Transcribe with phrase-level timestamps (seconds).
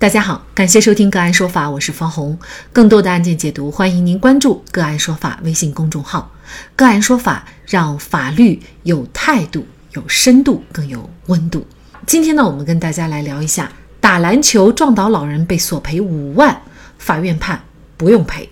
[0.00, 2.38] 大家好，感谢收听个案说法，我是方红。
[2.72, 6.32] 更多的案件解读，欢迎您关注个案说法微信公众号。
[6.76, 11.66] 个案说法让法律有态度、有深度、更有温度。
[12.06, 16.62] 今天呢，我们跟大家来聊一下：打篮球撞倒老人被索赔五万，
[16.98, 17.60] 法院判
[17.96, 18.48] 不用赔。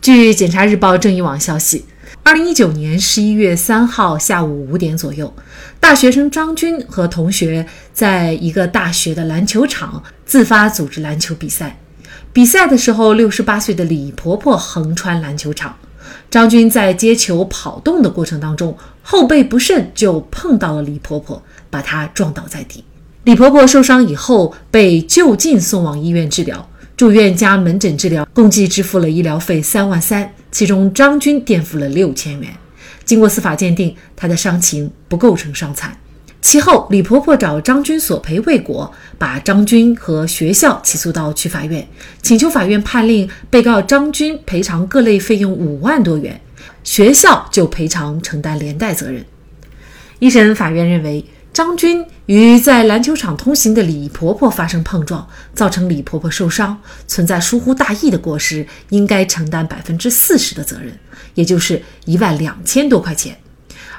[0.00, 1.84] 据检察日报正义网消息。
[2.26, 5.32] 二零一九年十一月三号下午五点左右，
[5.78, 11.78] 大学生张军和同学在一个大学的篮球场自发组织篮球比赛。
[12.32, 15.76] 比赛的时候，六十八岁的李婆婆横穿篮球场，
[16.28, 22.82] 张军在接球跑动的过程当中，后背不慎就碰到了李婆婆，把她撞倒在地。
[23.22, 26.68] 李婆婆受伤以后被就近送往医院治疗。
[26.96, 32.50] 住院加门诊治疗，共计支付了医疗费三万三，其中张军垫付了六千元。
[33.04, 35.94] 经过司法鉴定，他的伤情不构成伤残。
[36.40, 41.86] 其后，李婆婆找张军索赔未果，把张军和学校起诉到区法院，
[42.22, 46.40] 请求法院判令被告张军赔偿各类费用五万多元，
[46.82, 49.22] 学校就赔偿承担连带责任。
[50.20, 51.22] 一审法院认为。
[51.56, 60.92] 张军与在篮球场通行的李婆婆发生碰撞，造成李婆婆受伤，存在疏忽大意的过失，应该承担百分之四十的责任，
[61.32, 63.38] 也就是一万两千多块钱。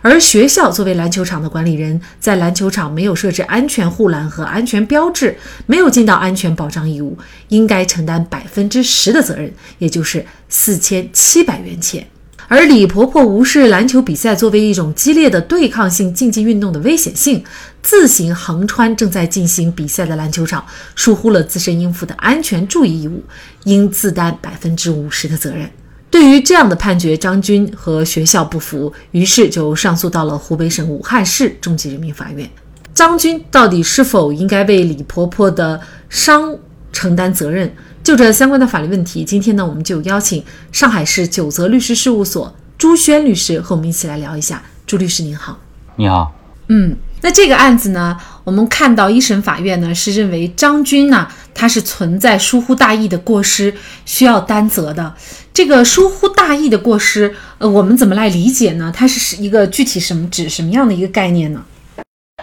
[0.04, 5.36] 而学校作为篮球场的管理人，在篮球场没有设置安全护栏和安全标志，
[5.66, 12.08] 没有尽到安全保障义务，应该承担百分之十的责任，也就是四千七百元钱。
[12.50, 17.44] 而李婆婆无视篮球比赛作为一种激烈的对抗性竞技运动的危险性，
[17.82, 23.22] 自行横穿正在进行比赛的篮球场，疏忽了自身应负的安全注意义务，
[23.66, 25.70] 应自担百分之五十的责任。
[26.10, 32.50] 对于这样的判决，张军和学校不服，于是就上诉到了湖北省武汉市中级人民法院。
[32.94, 36.58] 张军到底是否应该为李婆婆的伤
[36.94, 37.70] 承担责任？
[38.08, 40.42] 就这相关的法律问题，今天呢，我们就邀请
[40.72, 44.64] 上海市九泽律师事务所朱轩律师和我们一起来聊一下。
[44.86, 45.58] 朱律师您好，
[45.98, 46.32] 你好。
[46.70, 53.76] 嗯，那这个案子呢，我们看到一审法院呢是认为张军呢他是存在疏忽大意的过失，
[54.06, 55.14] 需要担责的。
[55.54, 58.90] 这个疏忽大意的过失，呃，我们怎么来理解呢？
[58.96, 61.62] 它是一个具体什么指什么样的一个概念呢？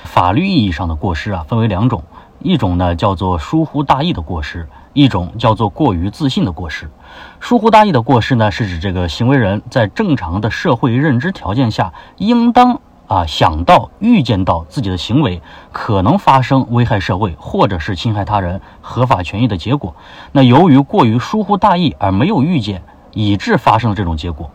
[0.05, 2.05] 法律意义上的过失啊，分为两种，
[2.41, 4.69] 一种呢叫做疏忽大意的过失。
[4.95, 6.89] 一种叫做过于自信的过失，
[7.41, 19.95] 疏忽大意的过失呢，是指这个行为人在正常的社会认知条件下，应当啊想到、预见到自己的行为可能发生危害社会或者是侵害他人合法权益的结果。
[20.33, 24.49] 那由于过于疏忽大意而没有预见，以致发生了这种结果。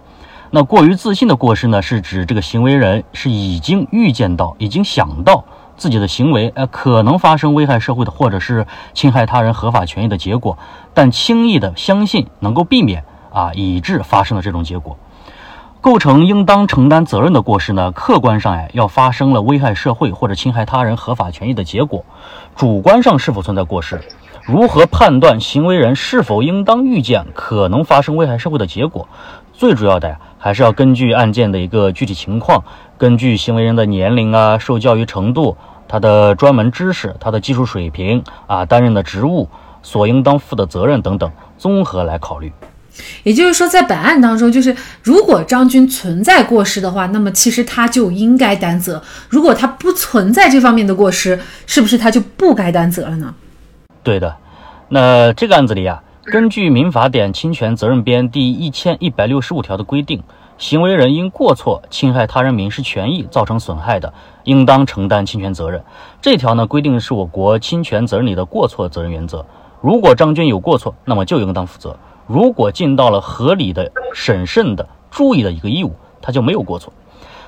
[0.51, 5.43] 那过于自信的过失呢，是指这个行为人是已经预见到、已经想到。
[5.79, 10.59] 自己的行为，呃，可能发生危害社会的，或者是侵害他人合法权益的结果，
[10.93, 14.97] 但轻易的相信能够避免啊，以致发生了这种结果，
[15.79, 17.91] 构成应当承担责任的过失呢？
[17.93, 22.03] 客观上呀，要发生了危害社会或者侵害他人合法权益的结果，
[22.55, 24.01] 主观上是否存在过失？
[24.43, 29.07] 如何判断行为人是否应当预见可能发生危害社会的结果？
[29.59, 32.63] 最主要的呀，还是要根据案件的一个具体情况，
[32.97, 35.57] 根据行为人的年龄啊、受教育程度。
[35.85, 39.49] 他的专门知识、他的技术水平啊，担任的职务
[39.81, 42.53] 所应当负的责任等等，综合来考虑。
[43.23, 53.33] 也就是说，在本案当中，就是如果张军存在过失的话，那么其实他就应该担责；如果他不存在这方面的过失，是不是他就不该担责了呢？
[54.03, 54.33] 对的。
[54.87, 56.01] 那这个案子里啊，
[56.31, 60.21] 根据《民法典侵权责任编》第一千一百六十五条的规定。
[60.59, 64.13] 行为人因过错侵害他人民事权益造成损害的，
[64.43, 65.81] 应当承担侵权责任。
[66.21, 69.43] 这条呢规定是我国侵权责任里的过错责任原则。
[69.81, 71.95] 如果张军有过错，那么就应当负责；
[72.27, 76.93] 如果尽到了合理的、审慎的、注意的一个义务，他就没有过错。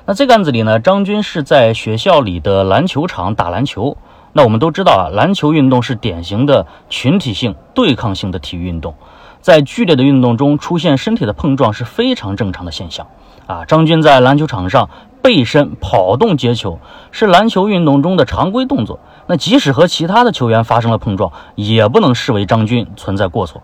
[0.06, 3.96] 那这个案子里呢，张军是在学校里的篮球场打篮球。
[4.34, 8.96] 那我们都知道啊，篮球运动是典型的群体性、对抗性的体育运动。
[9.42, 13.08] 在剧烈的运动中出现身体的碰撞是非常正常的现象，
[13.48, 14.90] 啊，张军在篮球场上
[15.24, 16.80] 背身跑动接球
[17.12, 19.00] 是篮球运动中的常规动作。
[19.26, 23.64] 那即使和其他的球员发生了碰撞，也不能视为张军存在过错。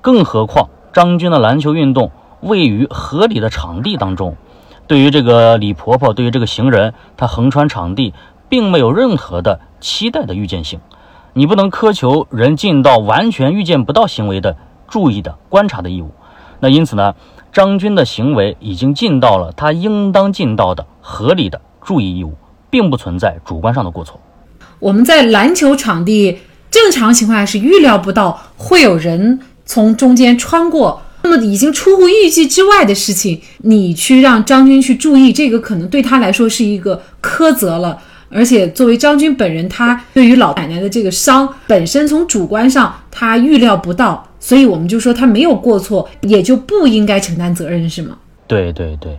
[0.00, 2.10] 更何况张军的篮球运动
[2.40, 4.36] 位于合理的场地当中，
[4.86, 8.14] 对于这个李婆婆，对于这个行人，他横穿场地，
[8.48, 10.80] 并没有任何的期待的预见性。
[11.34, 14.56] 你不能苛求人尽到完全预见不到行为的。
[14.90, 16.10] 注意的观察的义务，
[16.60, 17.14] 那因此呢，
[17.52, 22.32] 张军的行为已经尽到了他应当尽到的合理的注意义务，
[22.70, 24.18] 并不存在主观上的过错。
[24.78, 26.38] 我们在篮球场地
[26.70, 31.02] 正常情况下是预料不到会有人从中间穿过。
[31.22, 37.98] 那么已经出乎预计之外的事情，你去让张军去注意，这个可能对他来说是一个苛责了。
[38.30, 48.16] 而且作为张军本人，他对于老奶奶的这个伤本身从主观上他预料不到，所以我们就说他没有过错，也就不应该承担责任，是吗？
[48.46, 49.18] 对对对。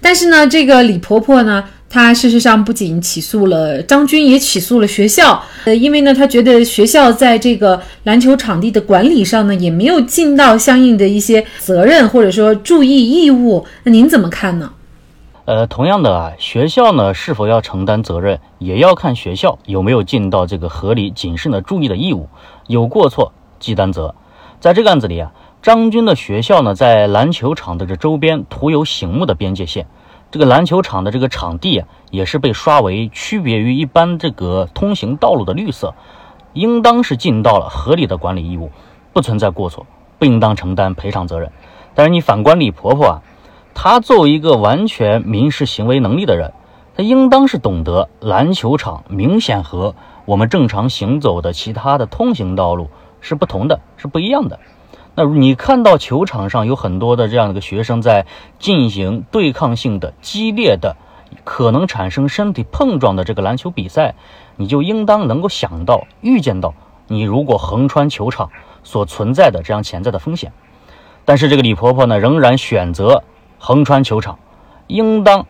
[0.00, 1.64] 但是呢，这个李婆婆呢？
[1.90, 5.42] 她事实上不仅起诉了张军，也起诉了学校。
[5.64, 13.64] 呃，因为呢，她觉得学校在这个篮球场地的管理上呢，也没有尽到相应的一些责任或者说注意义务。
[13.84, 14.70] 那您怎么看呢？
[15.48, 22.28] 呃，同样的啊，学校呢是否要承担责任，也要看学校有没有尽到这个合理谨慎的注意的义务。
[22.66, 24.14] 有过错即担责。
[24.60, 29.86] 在这个案子里啊，张军的学校呢，在篮球场的这周边涂有醒目的边界线。
[30.30, 35.94] 这个篮球场的这个场地啊，也是被刷为区别于一般这个通行道路的绿色，
[36.52, 38.70] 应当是尽到了合理的管理义务，
[39.14, 39.86] 不存在过错，
[40.18, 41.50] 不应当承担赔偿责任。
[41.94, 43.22] 但是你反观李婆婆啊，
[43.74, 46.52] 他作为一个完全民事行为能力的人，
[46.96, 49.94] 他应当是懂得篮球场明显和
[50.24, 54.58] 我们正常行走的其他的通行道路是不同的，是不一样的。
[55.14, 58.26] 那你看到球场上有很多的这样的一个学生在
[58.58, 60.96] 进行对抗性的激烈的，
[61.44, 64.14] 可能产生身体碰撞的这个篮球比赛，
[64.56, 66.74] 你就应当能够想到、预见到，
[67.06, 68.50] 你如果横穿球场
[68.84, 70.52] 所存在的这样潜在的风险。
[71.24, 73.24] 但是这个李婆婆呢，仍然选择
[73.58, 74.38] 横穿球场，
[74.86, 75.46] 应当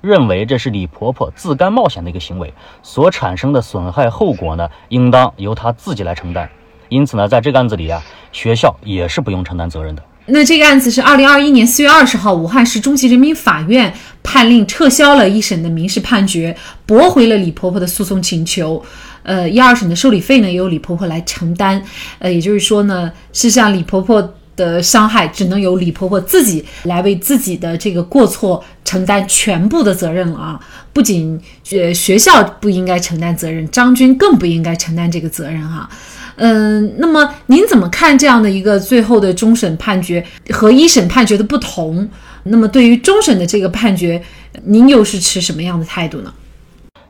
[0.00, 6.50] 认为这是李婆婆自甘冒险的一个行为，所产生的损害后果呢，应当由她自己来承担。
[6.88, 10.02] 因此呢，在这个案子里啊，学校也是不用承担责任的。
[10.26, 13.92] 那这个案子是二零二一年四月二十号，武汉市中级人民法院
[14.22, 16.56] 判令撤销了一审的民事判决，
[16.86, 18.84] 驳回了李婆婆的诉讼请求。
[19.24, 21.82] 呃，一二审的受理费呢，由李婆婆来承担。
[22.18, 30.60] 呃，也就是说呢，事实上李婆婆的伤害只能由李婆婆自己来为自己的这个过错承担全部的责任了啊！
[30.92, 35.88] 不仅学学校不应该承担责任，张军更不应该承担这个责任哈。
[36.36, 42.08] 嗯，那么您怎么看这样的一个最后的终审判决和一审判决的不同？
[42.44, 44.22] 那么对于终审的这个判决，
[44.64, 46.32] 您又是持什么样的态度呢？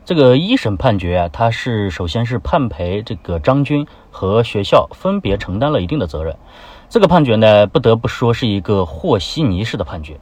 [0.05, 6.35] 这个一审判决啊，它是首先是判赔这个张军和学校分别承担了一定的责任。
[6.93, 10.19] 这个判决呢，不得不说是一个和稀泥式的判决。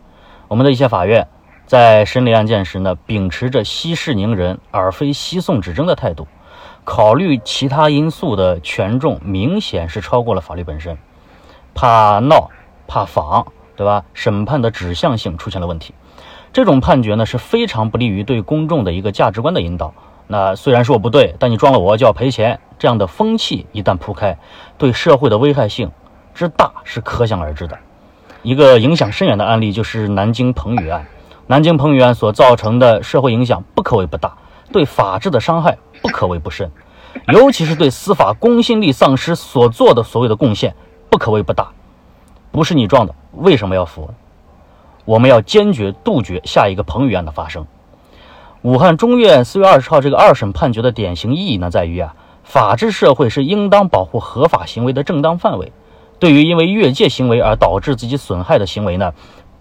[0.47, 1.27] 我们的一些法院
[1.65, 6.29] 在审理案件时呢，秉持着息事宁人而非息讼指争的态度。
[6.85, 10.97] 考虑其他因素的权重明显是超过了法律本身，
[11.73, 12.49] 怕闹
[12.87, 14.05] 怕仿，对吧？
[14.13, 15.93] 审判的指向性出现了问题，
[16.53, 19.93] 这种判决呢是非常不利于对公众的一个价值观的引导。
[20.27, 24.37] 那虽然说我不对，但你撞了我就要赔钱，这样的风气一旦铺开，
[24.77, 25.91] 对社会的危害性
[26.33, 27.77] 之大是可想而知的。
[28.43, 31.05] 一个影响深远的案例就是南京彭宇案，
[31.47, 34.35] 南京彭宇案所造成的社会影响不可谓不大。
[34.71, 36.71] 对法治的伤害不可谓不深，
[37.27, 40.73] 尤其是对司法公信力丧失所做的所谓的贡献
[41.09, 41.67] 不可谓不大。
[42.51, 44.09] 不是你撞的，为什么要扶？
[45.03, 47.67] 我们要坚决杜绝下一个彭宇案的发生。
[48.61, 55.73] 武汉中院四月二十号这个二审判决的典型意义呢，在于啊，法治社会是应当保护合法行为的正当范围。
[56.21, 59.11] 对于因为越界行为而导致自己损害的行为呢，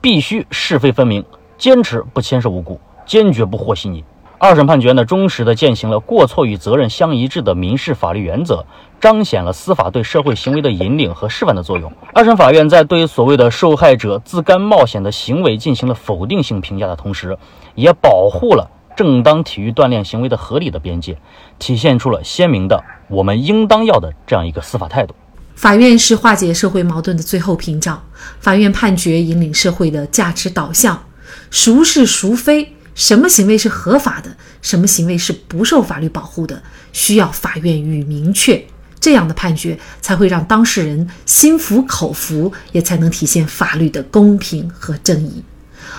[0.02, 1.24] 必须是非分明，
[1.56, 4.04] 坚持不牵涉无辜，坚决不和稀泥。
[4.36, 8.66] 二审判决呢，忠实的践行了过错与责任相一致的民事法律原则，
[9.00, 11.90] 彰显了司法对社会行为的引领和示范的作用。
[12.12, 17.38] 二审法院在对所谓的受害者自甘冒险的行为进行了否定性评价的同时，
[17.74, 21.16] 也保护了正当体育锻炼行为的合理的边界，
[21.58, 25.14] 体现出了鲜明的我们应当要的这样一个司法态度。
[25.60, 28.02] 法院是化解社会矛盾的最后屏障，
[28.40, 31.04] 法院判决引领社会的价值导向，
[31.50, 32.74] 孰是孰非？
[32.94, 36.62] 什么行为是合法的，什么行为是不受法律保护的，
[36.94, 38.64] 需要法院予以明确。
[38.98, 45.44] 这样的判决才会让当事人心服口服，也才能体现法律的公平和正义。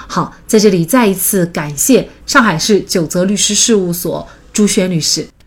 [0.07, 5.27] 好，在这里再一次感谢上海市九泽律师事务所朱轩律师。